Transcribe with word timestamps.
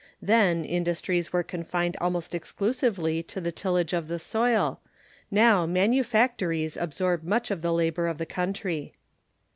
Then 0.19 0.65
industries 0.65 1.31
were 1.31 1.43
confined 1.43 1.95
almost 2.01 2.33
exclusively 2.33 3.21
to 3.21 3.39
the 3.39 3.51
tillage 3.51 3.93
of 3.93 4.07
the 4.07 4.17
soil. 4.17 4.79
Now 5.29 5.67
manufactories 5.67 6.75
absorb 6.75 7.21
much 7.21 7.51
of 7.51 7.61
the 7.61 7.71
labor 7.71 8.07
of 8.07 8.17
the 8.17 8.25
country. 8.25 8.95